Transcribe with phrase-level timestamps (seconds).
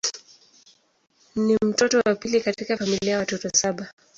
[1.35, 3.91] Ni mtoto wa pili katika familia ya watoto saba.